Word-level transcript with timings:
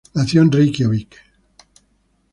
Nació 0.15 0.41
en 0.41 0.51
Reikiavik. 0.51 1.15